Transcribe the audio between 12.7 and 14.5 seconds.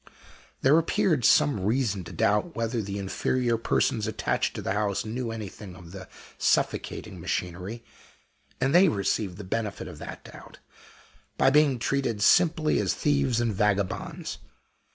as thieves and vagabonds.